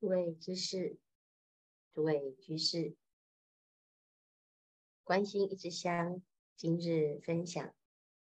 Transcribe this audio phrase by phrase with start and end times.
[0.00, 0.96] 诸位居士，
[1.92, 2.94] 诸位居士，
[5.02, 6.22] 关心一支香，
[6.54, 7.74] 今日分享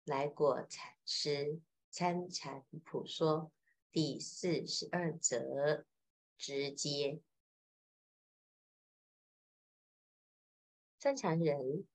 [0.04, 1.60] 来果禅师
[1.90, 3.52] 参禅普说
[3.92, 5.84] 第四十二则，
[6.38, 7.20] 直接。
[10.98, 11.86] 参禅人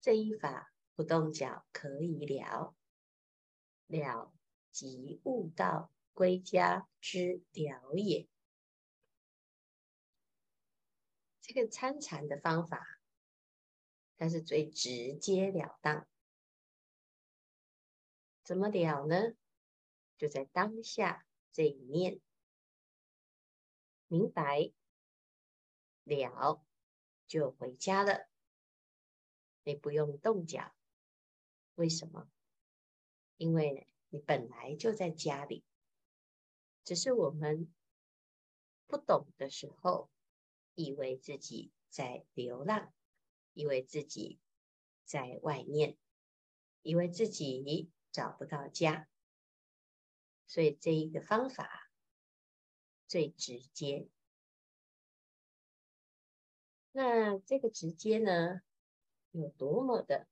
[0.00, 2.74] 这一法不动脚可以了，
[3.86, 4.32] 了
[4.70, 8.26] 即悟道归家之了也。
[11.46, 12.98] 这个参禅的方法，
[14.16, 16.08] 它是最直截了当。
[18.42, 19.34] 怎么了呢？
[20.16, 22.18] 就在当下这一念，
[24.08, 24.72] 明白
[26.04, 26.64] 了
[27.26, 28.26] 就回家了。
[29.64, 30.74] 你不用动脚，
[31.74, 32.26] 为什么？
[33.36, 35.62] 因为你本来就在家里，
[36.84, 37.70] 只是我们
[38.86, 40.10] 不懂的时候，
[40.74, 42.92] 以为自己在流浪，
[43.52, 44.38] 以为自己
[45.04, 45.96] 在外面，
[46.82, 47.90] 以为自己。
[48.14, 49.08] 找不到家，
[50.46, 51.90] 所以这一个方法
[53.08, 54.08] 最直接。
[56.92, 58.60] 那这个直接呢，
[59.32, 60.28] 有多么的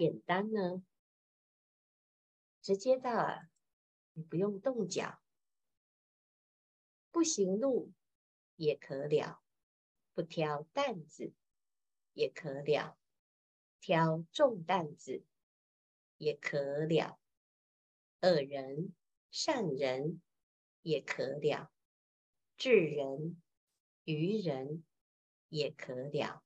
[0.00, 0.82] 简单呢？
[2.60, 3.48] 直接到啊，
[4.14, 5.22] 你不用动脚，
[7.12, 7.92] 不行路
[8.60, 9.40] 也可了，
[10.12, 11.32] 不挑担子
[12.12, 12.98] 也可了，
[13.80, 15.24] 挑重担子。
[16.18, 17.18] 也可了，
[18.20, 18.94] 恶人
[19.30, 20.20] 善人
[20.82, 21.72] 也可了，
[22.58, 23.40] 智人
[24.04, 24.84] 愚人
[25.48, 26.44] 也可了，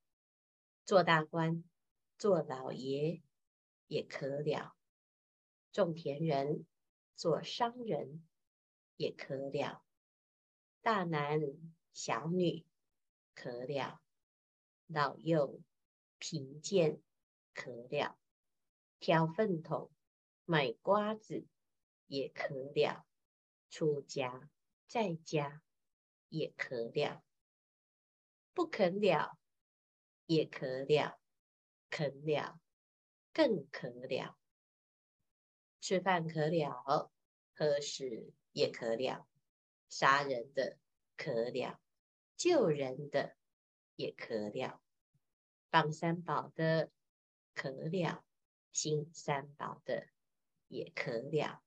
[0.84, 1.64] 做大官
[2.16, 3.20] 做老爷
[3.88, 4.76] 也可了，
[5.72, 6.64] 种田人
[7.16, 8.24] 做商人
[8.96, 9.84] 也可了，
[10.82, 11.40] 大男
[11.94, 12.66] 小女
[13.36, 14.02] 可了，
[14.88, 15.62] 老幼
[16.18, 17.00] 贫贱
[17.54, 18.18] 可了。
[18.98, 19.92] 挑粪桶、
[20.44, 21.46] 买瓜子
[22.08, 23.06] 也可了，
[23.70, 24.50] 出家
[24.88, 25.62] 在家
[26.28, 27.22] 也可了，
[28.54, 29.38] 不肯了
[30.26, 31.20] 也可了，
[31.90, 32.58] 肯了
[33.32, 34.36] 更可了。
[35.80, 37.12] 吃饭可了，
[37.54, 39.28] 喝食也可了，
[39.88, 40.78] 杀人的
[41.16, 41.78] 可了，
[42.36, 43.36] 救人的
[43.96, 44.82] 也可了，
[45.70, 46.90] 放三宝的
[47.54, 48.24] 可了。
[48.72, 50.08] 新三宝的
[50.66, 51.62] 也可了，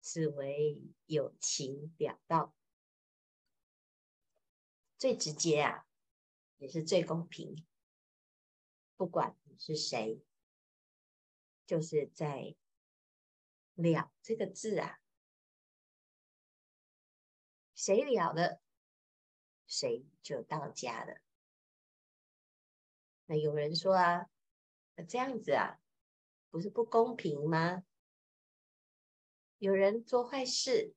[0.00, 2.54] 此为友情了道，
[4.96, 5.84] 最直接啊，
[6.58, 7.66] 也是最公平。
[8.96, 10.22] 不管你是谁，
[11.66, 12.54] 就是在
[13.74, 15.00] “了”这个字啊，
[17.74, 18.60] 谁了了，
[19.66, 21.20] 谁就到家了。
[23.26, 24.30] 那有人说啊，
[24.94, 25.78] 那这样子啊。
[26.48, 27.84] 不是不公平吗？
[29.58, 30.94] 有人做坏事，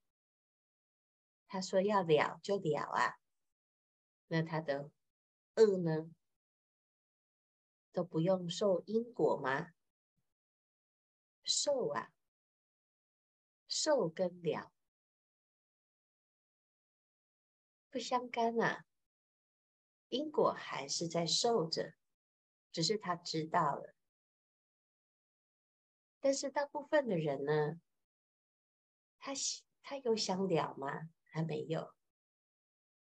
[1.47, 3.19] 他说要了就了啊，
[4.27, 4.89] 那他的
[5.55, 6.09] 恶呢，
[7.91, 9.73] 都不用受因果吗？
[11.43, 12.13] 受啊，
[13.67, 14.71] 受跟了
[17.91, 18.85] 不相干啊，
[20.09, 21.95] 因果还是在受着，
[22.71, 23.95] 只是他知道了。
[26.19, 27.81] 但是大部分的人呢，
[29.17, 29.33] 他
[29.81, 31.09] 他有想了吗？
[31.23, 31.95] 还没有。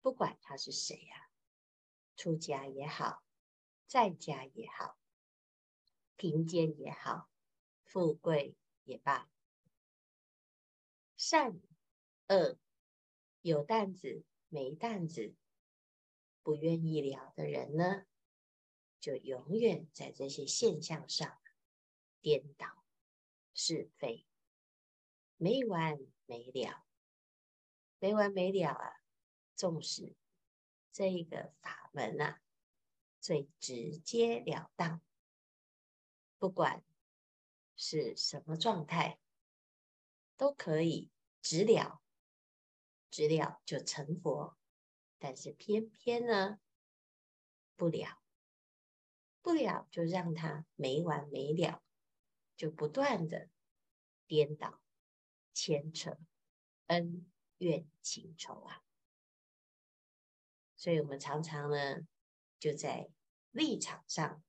[0.01, 1.31] 不管他是谁呀，
[2.17, 3.23] 出家也好，
[3.87, 4.99] 在家也好，
[6.17, 7.31] 贫贱也好，
[7.85, 9.29] 富贵也罢，
[11.17, 11.61] 善
[12.29, 12.59] 恶
[13.41, 14.25] 有担子
[14.55, 15.35] 没担子，
[16.45, 18.07] 不愿意了的人呢，
[19.01, 21.41] 就永远在这些现象上
[22.21, 22.85] 颠倒。
[23.53, 24.27] 是非
[25.37, 26.85] 没完没了，
[27.99, 29.01] 没完没了啊！
[29.57, 30.15] 纵使
[30.93, 32.41] 这个法门啊，
[33.21, 35.01] 最直截了当，
[36.39, 36.85] 不管
[37.77, 39.19] 是什么状态，
[40.37, 41.11] 都可以
[41.41, 42.01] 直了，
[43.15, 44.59] 知了就成佛。
[45.21, 46.59] 但是偏偏呢，
[47.77, 48.21] 不了，
[49.41, 51.81] 不了就让他没完没了。
[52.57, 53.49] 就不断的
[54.27, 54.81] 颠倒、
[55.53, 56.19] 牵扯、
[56.87, 58.83] 恩怨情仇啊！
[60.77, 62.07] 所以我们常常呢，
[62.59, 63.11] 就在
[63.51, 64.43] 立场上、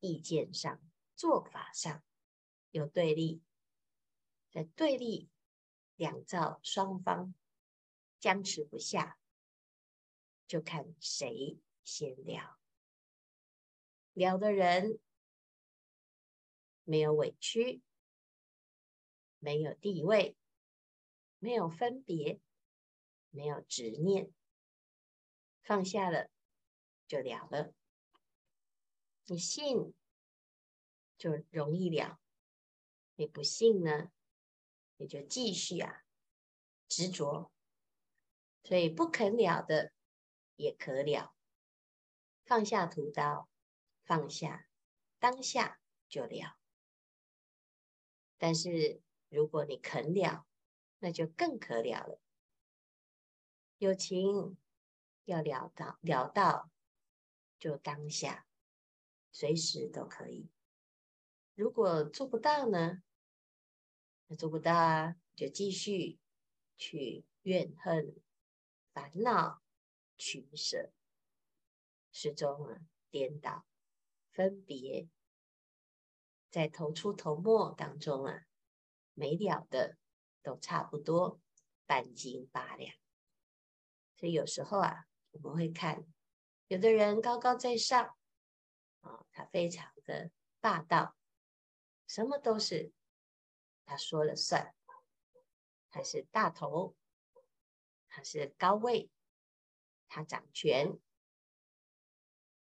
[0.00, 0.80] 意见上、
[1.14, 2.02] 做法上
[2.70, 3.42] 有对立，
[4.50, 5.30] 在对立
[5.96, 7.34] 两造双方
[8.26, 9.20] 僵持不下，
[10.48, 12.58] 就看谁先了。
[14.14, 14.98] 了的人
[16.82, 17.82] 没有委屈，
[19.38, 20.36] 没有地位，
[21.38, 22.40] 没有分别，
[23.30, 24.32] 没有执念，
[25.62, 26.28] 放下了
[27.06, 27.72] 就了了。
[29.26, 29.94] 你信
[31.16, 32.18] 就容易了，
[33.14, 34.10] 你不信呢，
[34.96, 36.02] 你就继续啊
[36.88, 37.52] 执着。
[38.66, 39.92] 所以不肯了的
[40.56, 41.32] 也可了，
[42.44, 43.48] 放下屠刀，
[44.02, 44.66] 放下
[45.20, 45.78] 当下
[46.08, 46.58] 就了。
[48.36, 50.44] 但是如果你肯了，
[50.98, 52.20] 那就更可了了。
[53.78, 54.58] 友情
[55.26, 56.68] 要了到了到，
[57.60, 58.48] 就当下。
[59.30, 60.50] 随时都可以。
[61.54, 63.00] 如果做不到呢？
[64.26, 66.18] 那做不到啊，就继续
[66.76, 68.16] 去怨恨、
[68.96, 69.60] 烦恼、
[70.16, 70.90] 取舍，
[72.12, 73.66] 始终啊颠倒、
[74.30, 75.06] 分别，
[76.50, 78.46] 在头出头没当中啊，
[79.12, 79.98] 没了的
[80.42, 81.38] 都差不多
[81.84, 82.96] 半斤八两。
[84.14, 86.02] 所以有时候啊，我们会看
[86.68, 88.16] 有的人高高在上
[89.02, 89.26] 啊。
[89.30, 91.14] 他非常的霸道，
[92.06, 92.94] 什么都是
[93.84, 94.74] 他说了算，
[95.90, 96.96] 他是大头，
[98.16, 99.10] 他是高位，
[100.08, 100.98] 他掌权，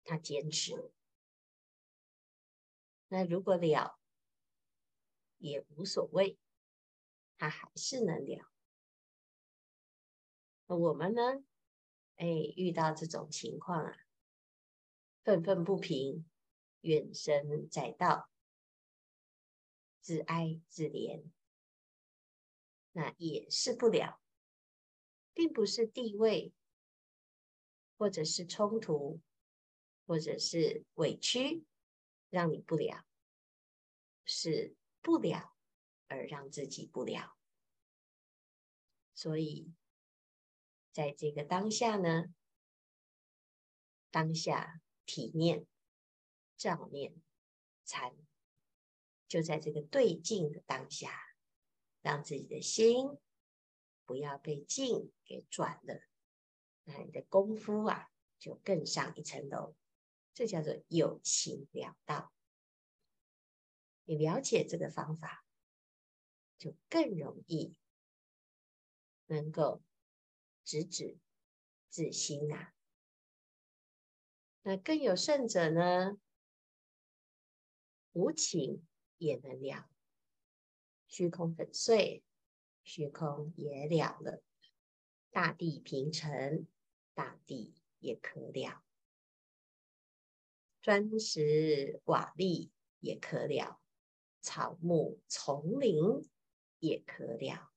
[0.04, 0.92] 他坚持。
[3.08, 3.98] 那如果了
[5.38, 6.38] 也无所谓，
[7.38, 8.52] 他还是能了。
[10.66, 11.22] 那我们呢？
[12.16, 13.96] 哎，遇到这种情况啊。
[15.24, 16.28] 愤愤不平，
[16.82, 18.28] 怨声载道，
[20.02, 21.30] 自哀自怜，
[22.92, 24.19] 那也是不了，
[25.32, 26.52] 并不是地位，
[27.96, 29.20] 或者是冲突，
[30.06, 31.64] 或者是委屈，
[32.28, 33.04] 让你不了，
[34.24, 35.56] 是不了
[36.08, 37.36] 而让自己不了。
[39.14, 39.72] 所以，
[40.92, 42.34] 在这个当下呢，
[44.10, 44.80] 当下。
[45.06, 45.66] 体念、
[46.56, 47.20] 照念、
[47.84, 48.14] 禅，
[49.26, 51.20] 就在这个对境的当下，
[52.00, 53.18] 让自己的心
[54.10, 56.02] 不要被境给转了，
[56.82, 58.10] 那你的功夫啊，
[58.40, 59.76] 就更上一层楼。
[60.34, 62.32] 这叫做有情了道。
[64.02, 65.46] 你了解这个方法，
[66.58, 67.76] 就更容易
[69.26, 69.80] 能够
[70.64, 71.16] 直指
[71.88, 72.74] 自心啊。
[74.62, 76.18] 那更有甚者呢？
[78.10, 78.84] 无情
[79.18, 79.88] 也能了，
[81.06, 82.24] 虚空粉碎，
[82.82, 84.42] 虚空也了了；
[85.30, 86.66] 大地平成，
[87.14, 88.82] 大地也可了；
[90.82, 93.80] 砖石瓦砾也可了；
[94.40, 95.94] 草木丛林
[96.78, 97.70] 也可了；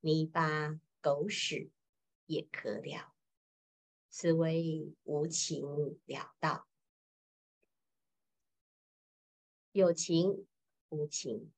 [0.00, 1.70] 泥巴狗屎
[2.26, 3.14] 也可了。
[4.08, 5.64] 此为无情
[6.06, 6.68] 了道，
[9.72, 10.46] 有情
[10.88, 11.52] 无情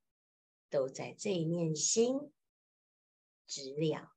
[0.70, 2.32] 都在这一念心，
[3.46, 4.12] 直了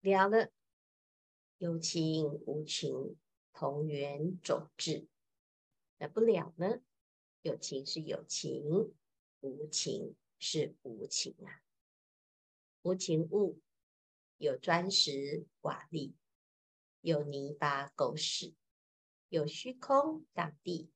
[0.00, 0.50] 了了，
[1.58, 3.16] 有情无情
[3.52, 5.08] 同源种质，
[5.98, 6.80] 那不了呢？
[7.42, 8.94] 有情是有情，
[9.40, 11.62] 无情是无情啊，
[12.82, 13.60] 无情物
[14.38, 16.14] 有砖石瓦砾。
[17.02, 18.54] 有泥巴、狗屎，
[19.30, 20.90] 有虚空、大地，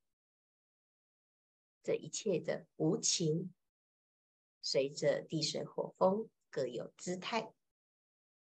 [1.83, 3.55] 这一切的无情，
[4.61, 7.53] 随着地水火风各有姿态。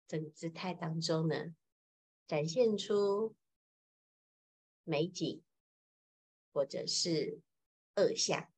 [0.07, 1.55] 这个姿态当中呢，
[2.25, 3.35] 展现出
[4.83, 5.43] 美景，
[6.51, 7.41] 或者是
[7.93, 8.51] 恶相，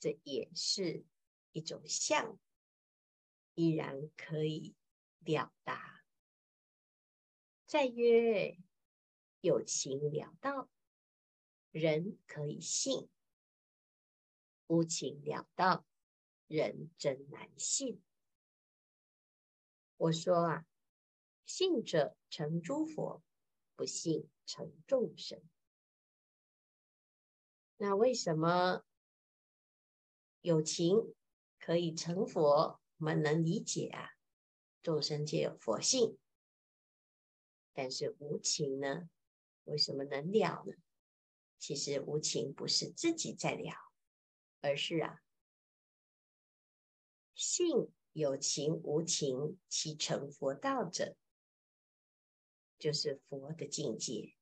[0.00, 1.04] 这也是
[1.52, 2.38] 一种相，
[3.54, 4.74] 依然可以
[5.18, 6.02] 了达。
[7.66, 8.56] 再曰，
[9.42, 10.70] 有情了道，
[11.70, 13.10] 人可以信；
[14.68, 15.84] 无情了道，
[16.46, 18.02] 人真难信。
[19.98, 20.66] 我说啊，
[21.44, 23.22] 信者成诸佛，
[23.74, 25.42] 不信成众生。
[27.78, 28.82] 那为什么
[30.40, 31.14] 有情
[31.58, 32.80] 可以成佛？
[32.98, 34.12] 我们能理解啊，
[34.82, 36.18] 众生皆有佛性。
[37.72, 39.10] 但是无情呢？
[39.64, 40.72] 为什么能了呢？
[41.58, 43.74] 其实无情不是自己在了，
[44.60, 45.22] 而是啊，
[47.34, 51.18] 信有情无情，其成佛道者，
[52.78, 54.34] 就是佛的境界。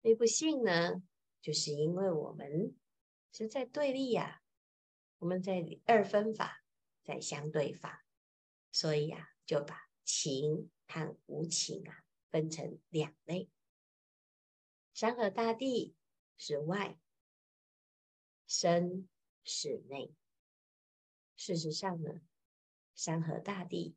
[0.00, 1.02] 你不信呢，
[1.42, 2.74] 就是因为我们
[3.32, 4.42] 是在对立呀、啊，
[5.18, 6.64] 我们在二分法，
[7.02, 8.06] 在相对法，
[8.70, 13.50] 所以呀、啊，就把情和无情啊分成两类。
[14.94, 15.94] 山河大地
[16.38, 16.98] 是外，
[18.46, 19.06] 身
[19.44, 20.14] 是内。
[21.44, 22.20] 事实上呢，
[22.94, 23.96] 山河大地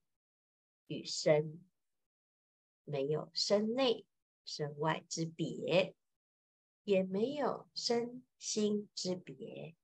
[0.88, 1.64] 与身
[2.84, 4.08] 没有身内
[4.44, 5.96] 身外之别，
[6.86, 9.76] 也没有身心之别，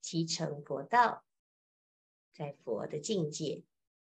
[0.00, 1.22] 其成佛道，
[2.32, 3.62] 在佛的境界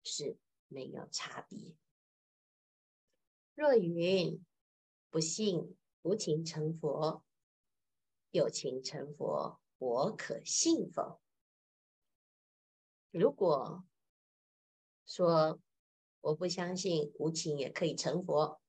[0.04, 0.36] 是
[0.68, 1.78] 没有差别。
[3.54, 4.44] 若云
[5.08, 7.24] 不信无情成佛，
[8.32, 11.22] 有情成佛，我可信否？
[13.10, 13.84] 如果
[15.06, 15.60] 说
[16.20, 18.60] 我不相信无情也可以成佛，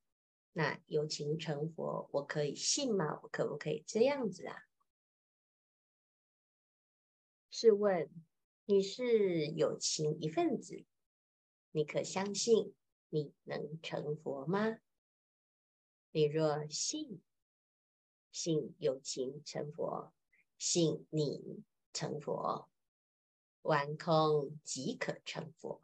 [0.54, 3.20] 那有情成佛，我可以信吗？
[3.24, 4.56] 我可不可以这样子啊？
[7.50, 8.10] 试问
[8.66, 10.86] 你是有情一份子，
[11.72, 12.76] 你可相信
[13.10, 14.78] 你能成佛吗？
[16.12, 17.22] 你若信，
[18.32, 20.14] 信有情成佛，
[20.58, 21.64] 信你
[21.94, 22.70] 成佛。
[23.68, 25.82] 顽空即可成佛。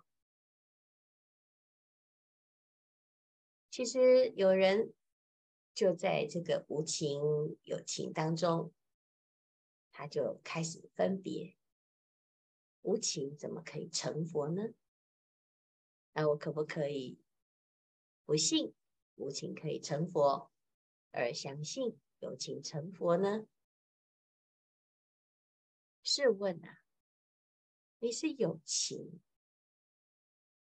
[3.70, 4.94] 其实有人
[5.74, 7.20] 就在这个无情
[7.64, 8.74] 有情当中，
[9.92, 11.58] 他就开始分别：
[12.84, 14.74] 无情怎么可以成佛呢？
[16.14, 17.20] 那我可不可以
[18.24, 18.74] 不信
[19.16, 20.50] 无情可以成佛，
[21.12, 23.46] 而相信有情成佛呢？
[26.02, 26.83] 试问啊？
[28.04, 29.22] 你是有情，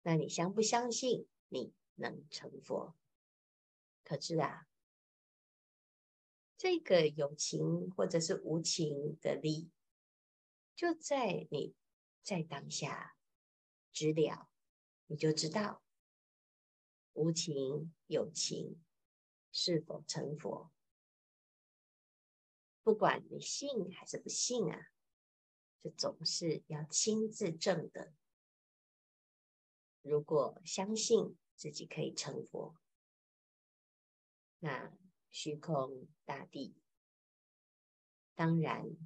[0.03, 2.95] 那你相不相信你能成佛？
[4.05, 4.69] 可知啊，
[6.59, 9.71] 这个有情或者是无情的力，
[10.77, 11.75] 就在你
[12.23, 13.17] 在当下
[13.91, 14.51] 知了，
[15.07, 15.83] 你就知道
[17.15, 18.85] 无情有情
[19.51, 20.71] 是否成佛。
[22.83, 24.93] 不管你信还是不信啊。
[25.83, 28.13] 这总是要亲自证的。
[30.03, 32.75] 如果相信自己可以成佛，
[34.59, 34.93] 那
[35.31, 36.75] 虚空大地
[38.35, 38.97] 当然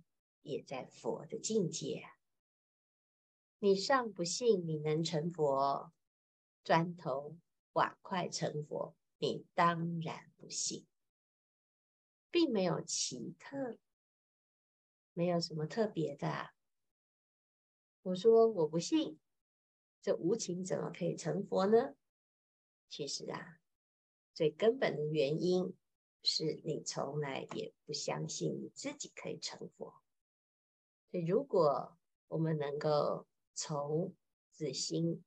[0.42, 2.08] 也在佛的境界。
[3.58, 5.92] 你尚不信你能成佛，
[6.64, 7.36] 砖头
[7.72, 10.86] 瓦块成佛，你当然不信，
[12.30, 13.78] 并没有奇特，
[15.12, 16.53] 没有什么特别的。
[18.04, 19.18] 我说我不信，
[20.02, 21.94] 这无情怎么可以成佛呢？
[22.90, 23.62] 其实啊，
[24.34, 25.74] 最根本的原因
[26.22, 30.02] 是你从来也不相信你自己可以成佛。
[31.10, 31.96] 所以，如果
[32.28, 34.14] 我们能够从
[34.50, 35.24] 自心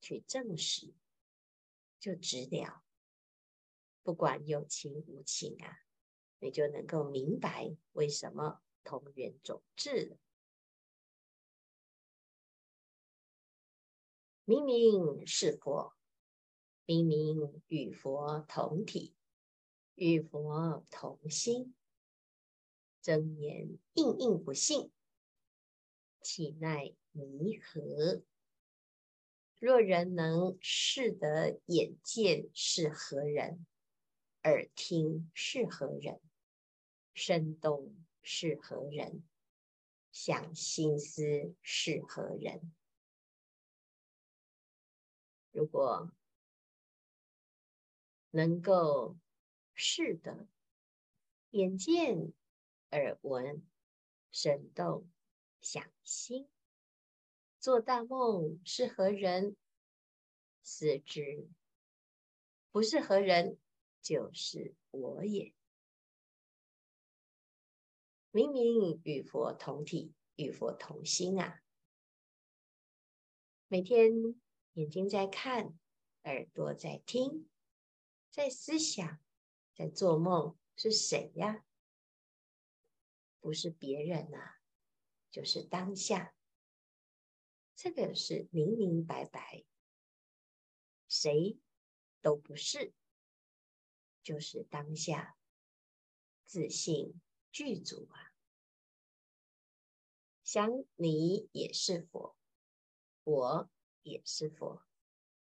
[0.00, 0.94] 去证实，
[2.00, 2.82] 就直了，
[4.02, 5.80] 不管有情无情啊，
[6.38, 10.16] 你就能够明白为什么同源种智了。
[14.52, 15.94] 明明是佛，
[16.84, 19.14] 明明与佛同体，
[19.94, 21.74] 与佛同心，
[23.00, 24.92] 睁眼应应不信，
[26.20, 28.22] 岂奈弥合？
[29.58, 33.64] 若人能识得眼见是何人，
[34.42, 36.20] 耳听是何人，
[37.14, 39.22] 身动是何人，
[40.10, 42.74] 想心思是何人？
[45.52, 46.10] 如果
[48.30, 49.18] 能够
[49.74, 50.48] 是的
[51.50, 52.32] 眼见、
[52.90, 53.62] 耳闻、
[54.30, 55.06] 神动、
[55.60, 56.48] 想心，
[57.58, 59.54] 做大梦是何人？
[60.62, 61.50] 思之，
[62.70, 63.58] 不是何人，
[64.00, 65.52] 就是我也。
[68.30, 71.60] 明明与佛同体，与佛同心啊！
[73.68, 74.40] 每天。
[74.74, 75.78] 眼睛在看，
[76.22, 77.50] 耳朵在听，
[78.30, 79.20] 在思想，
[79.74, 81.66] 在做梦，是谁呀？
[83.38, 84.62] 不是别人啊，
[85.30, 86.34] 就是当下。
[87.74, 89.64] 这个是明明白白，
[91.06, 91.58] 谁
[92.22, 92.94] 都不是，
[94.22, 95.36] 就是当下
[96.46, 98.32] 自信具足啊。
[100.44, 102.36] 想你也是佛，
[103.24, 103.70] 我
[104.02, 104.82] 也是佛，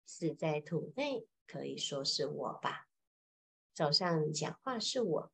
[0.05, 2.89] 死在土内可以说是我吧？
[3.73, 5.33] 早上讲话是我，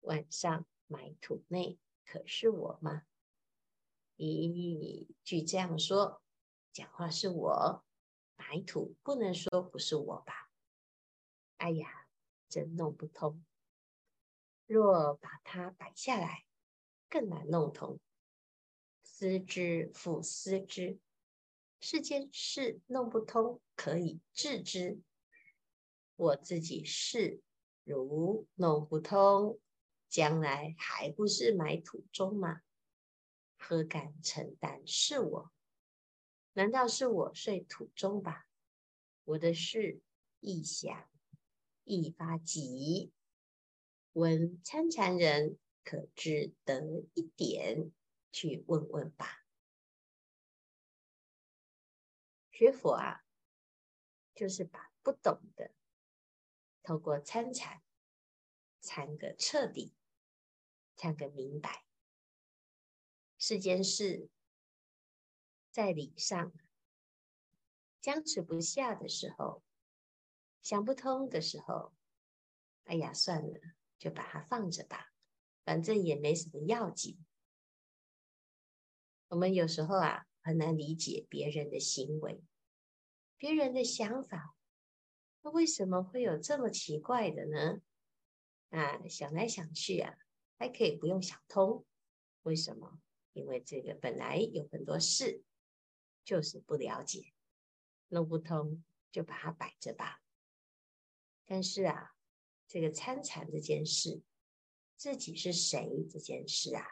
[0.00, 3.06] 晚上埋土内可是我吗？
[4.16, 6.22] 咦，据这样说，
[6.72, 7.84] 讲话是我，
[8.36, 10.50] 埋土不能说不是我吧？
[11.58, 12.06] 哎呀，
[12.48, 13.44] 真弄不通。
[14.66, 16.46] 若把它摆下来，
[17.08, 17.98] 更难弄通。
[19.02, 20.98] 思之复思之，
[21.80, 25.00] 世间事弄不通，可以治之。
[26.16, 27.40] 我自己事
[27.84, 29.58] 如弄不通，
[30.08, 32.60] 将来还不是埋土中吗？
[33.56, 35.50] 何敢承担是我？
[36.52, 38.46] 难道是我睡土中吧？
[39.24, 40.02] 我的事
[40.40, 41.08] 一想，
[41.84, 43.10] 一发急。
[44.12, 47.90] 闻参禅人可知得一点，
[48.32, 49.39] 去问问吧。
[52.60, 53.24] 学佛啊，
[54.34, 55.72] 就是把不懂的
[56.82, 57.80] 透过参禅
[58.82, 59.94] 参个彻底，
[60.94, 61.86] 参个明白。
[63.38, 64.28] 世间事
[65.70, 66.52] 在理上
[67.98, 69.62] 僵持不下的时候，
[70.60, 71.94] 想不通的时候，
[72.84, 73.58] 哎呀，算了。
[73.98, 75.14] 就把它放着吧，
[75.64, 77.24] 反正也没什么要紧。
[79.28, 82.42] 我们有时候啊，很难理解别人的行为，
[83.36, 84.56] 别人的想法，
[85.42, 87.80] 那为什么会有这么奇怪的呢？
[88.70, 90.18] 啊，想来想去啊，
[90.58, 91.86] 还可以不用想通，
[92.42, 93.00] 为什么？
[93.32, 95.44] 因为这个本来有很多事，
[96.24, 97.32] 就是不了解，
[98.08, 100.20] 弄不通，就把它摆着吧。
[101.46, 102.16] 但是啊。
[102.66, 104.22] 这个参禅这件事，
[104.96, 106.86] 自己是谁这件事啊？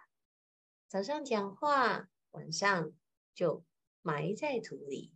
[0.88, 2.92] 早上讲话，晚上
[3.38, 3.64] 就
[4.02, 5.12] 埋在土里。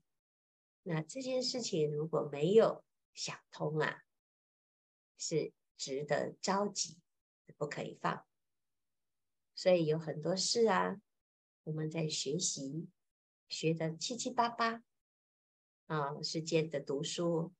[0.84, 4.04] 那这件事情如果没有想通啊，
[5.18, 7.00] 是值得着急，
[7.56, 8.24] 不可以放。
[9.56, 11.02] 所以有很多事啊，
[11.64, 12.86] 我们在学习，
[13.48, 14.84] 学的七七八八
[15.86, 17.52] 啊，世界的读书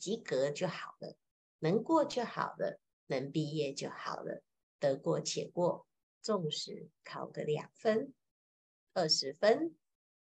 [0.00, 1.16] 及格就好了。
[1.60, 4.42] 能过就好了，能毕业就好了，
[4.80, 5.86] 得过且过。
[6.20, 8.12] 纵使考个两分、
[8.96, 9.76] 二十分、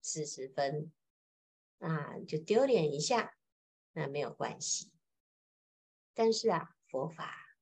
[0.01, 0.89] 四十分，
[1.79, 3.35] 啊，就丢脸一下，
[3.91, 4.89] 那没有关系。
[6.13, 7.57] 但是啊，佛法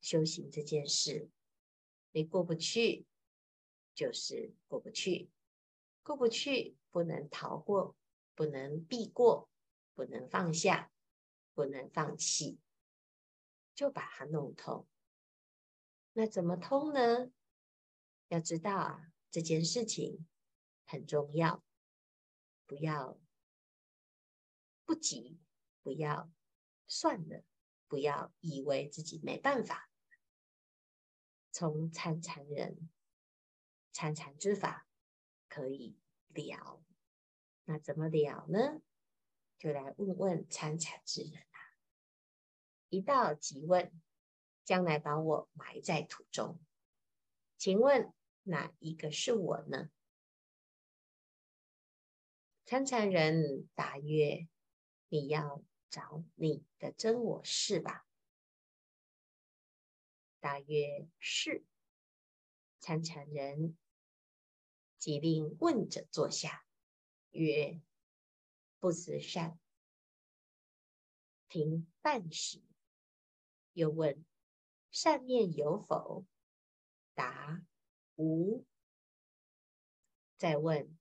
[0.00, 1.28] 修行这件事，
[2.12, 3.04] 你过不去，
[3.96, 5.28] 就是过不去，
[6.04, 7.96] 过不去，不能逃过，
[8.36, 9.50] 不能避过，
[9.92, 10.92] 不能放下，
[11.52, 12.60] 不能放弃。
[13.74, 14.86] 就把它弄通。
[16.12, 17.32] 那怎么通呢？
[18.28, 20.28] 要知道啊，这件事情
[20.84, 21.64] 很重要，
[22.66, 23.18] 不要
[24.84, 25.40] 不急，
[25.82, 26.30] 不要
[26.86, 27.42] 算了，
[27.88, 29.90] 不要以为自己没办法。
[31.50, 32.90] 从参禅人
[33.90, 34.86] 参禅之法
[35.48, 36.82] 可以了，
[37.64, 38.82] 那怎么了呢？
[39.58, 41.42] 就来问问参禅之人。
[42.90, 43.90] 一道即问，
[44.62, 46.60] 将来把我埋在土中，
[47.56, 49.90] 请问哪一个是我呢？
[52.64, 54.48] 参禅人答曰
[55.08, 58.06] ：“你要找你的真我是吧？”
[60.40, 61.64] 答曰：“是。”
[62.80, 63.76] 参禅人
[64.98, 66.64] 即令问者坐下，
[67.30, 67.80] 曰
[68.80, 69.58] ：“不思善，
[71.48, 72.62] 停半时。”
[73.74, 74.24] 又问：
[74.90, 76.24] 善念有否？
[77.14, 77.62] 答：
[78.16, 78.64] 无。
[80.36, 80.96] 再问：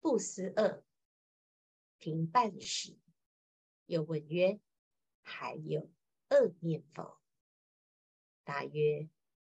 [0.00, 0.84] 不思恶，
[1.98, 2.96] 停半时。
[3.86, 4.60] 又问曰：
[5.22, 5.90] 还有
[6.30, 7.20] 恶念否？
[8.44, 9.08] 答曰：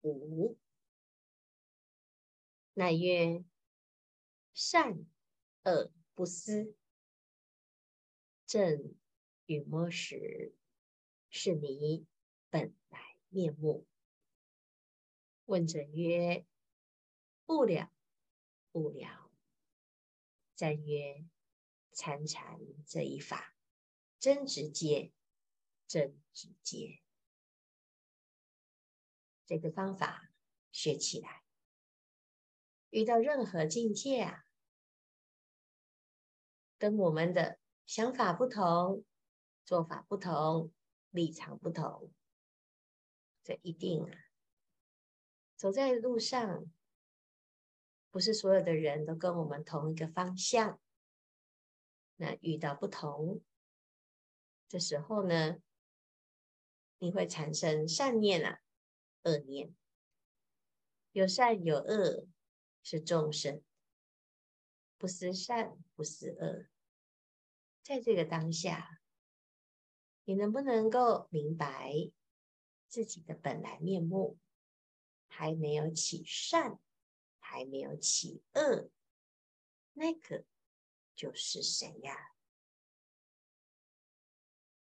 [0.02, 0.58] 无。
[2.74, 3.44] 乃曰：
[4.54, 5.06] 善
[5.64, 6.74] 恶不思，
[8.46, 8.94] 正
[9.46, 10.54] 与摸时，
[11.30, 12.06] 是你。
[12.50, 13.86] 本来面目。
[15.44, 16.46] 问者曰
[17.48, 17.90] ：“不了，
[18.70, 19.30] 不了。”
[20.54, 21.24] 赞曰
[21.92, 23.56] ：“参禅这一法，
[24.18, 25.14] 真直接，
[25.86, 27.00] 真直接。
[29.46, 30.30] 这个方法
[30.72, 31.42] 学起来，
[32.90, 34.44] 遇到任何境界啊，
[36.76, 39.06] 跟我们的想法不同，
[39.64, 40.70] 做法不同，
[41.08, 42.12] 立场不同。”
[43.42, 44.12] 这一定啊，
[45.56, 46.70] 走在路上，
[48.18, 50.80] 不是所有的人都跟我们同一个方向，
[52.16, 53.40] 那遇到不同，
[54.66, 55.58] 这时候呢，
[56.98, 58.60] 你会产生善念啊，
[59.22, 59.72] 恶念，
[61.12, 62.26] 有善有恶，
[62.82, 63.62] 是众生，
[64.96, 66.66] 不思善，不思恶。
[67.84, 68.98] 在这个当下，
[70.24, 72.10] 你能不能够明白
[72.88, 74.36] 自己的本来面目？
[75.28, 76.80] 还没有起善，
[77.58, 78.88] 还没有起恶，
[79.94, 80.44] 那个
[81.16, 82.36] 就是谁呀？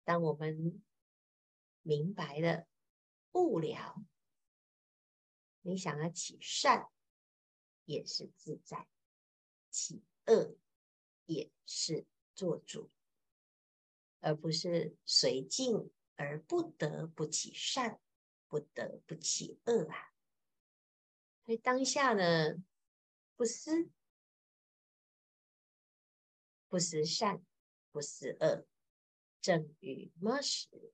[0.03, 0.83] 当我们
[1.83, 2.67] 明白了、
[3.31, 3.95] 悟了，
[5.61, 6.91] 你想要起善，
[7.85, 8.89] 也是自在；
[9.69, 10.57] 起恶，
[11.27, 12.91] 也是做主，
[14.19, 18.01] 而不是随境而不得不起善，
[18.49, 20.08] 不得不起恶啊！
[21.49, 22.63] 所以当下呢，
[23.35, 23.89] 不思，
[26.67, 27.43] 不思善，
[27.91, 28.67] 不思恶，
[29.41, 30.93] 正与么时？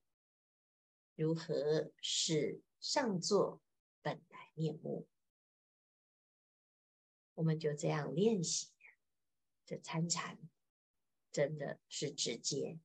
[1.15, 3.61] 如何是上座
[4.01, 5.09] 本来面目？
[7.33, 8.71] 我们就这样练习，
[9.65, 10.39] 这参禅
[11.33, 12.79] 真的是直接，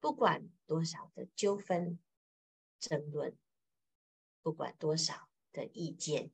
[0.00, 2.00] 不管多少的纠纷、
[2.80, 3.38] 争论，
[4.42, 5.31] 不管多少。
[5.52, 6.32] 的意见，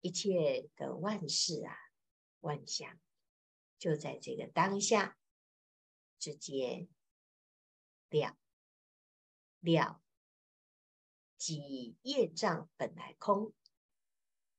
[0.00, 1.76] 一切的万事啊，
[2.40, 2.98] 万象，
[3.78, 5.18] 就在这个当下，
[6.18, 6.88] 之间
[8.10, 8.38] 了
[9.60, 10.00] 了，
[11.36, 13.52] 即业障本来空，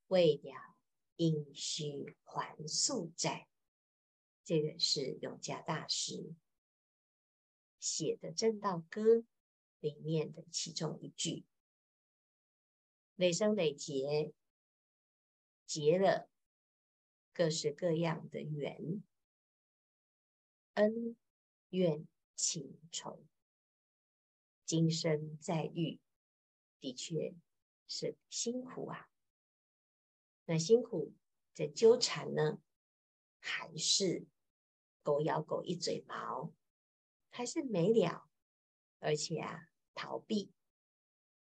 [0.08, 0.76] 未了
[1.16, 3.48] 应须还宿债。
[4.44, 6.34] 这个是永嘉大师
[7.80, 9.02] 写的《证道歌》
[9.80, 11.46] 里面的其中一句。
[13.20, 14.34] 累生累劫，
[15.66, 16.30] 结了
[17.34, 19.04] 各式各样的缘、
[20.76, 21.18] 恩、
[21.68, 23.22] 怨、情、仇，
[24.64, 26.00] 今生再遇，
[26.80, 27.36] 的确
[27.90, 29.10] 是辛苦啊。
[30.46, 31.14] 那辛苦
[31.56, 32.62] 的纠缠呢，
[33.42, 34.26] 还是
[35.04, 36.54] 狗咬狗一嘴毛，
[37.30, 38.30] 还是没了，
[39.00, 40.54] 而且啊，逃避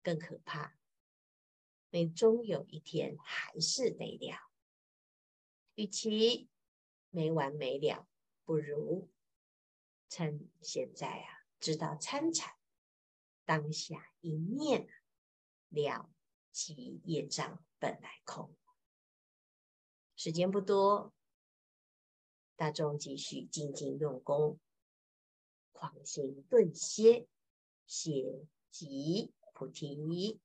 [0.04, 0.78] 更可怕。
[1.92, 4.38] 你终有一天还是没了，
[5.74, 6.48] 与其
[7.10, 8.08] 没完没了，
[8.46, 9.10] 不如
[10.08, 12.54] 趁现在啊，知道参禅，
[13.44, 14.88] 当下一念
[15.70, 16.12] 了，
[16.52, 18.56] 即业障本来空。
[20.16, 21.12] 时间不多，
[22.56, 24.60] 大众继续精进用功，
[25.72, 27.28] 狂行顿歇，
[27.88, 30.40] 歇即菩提。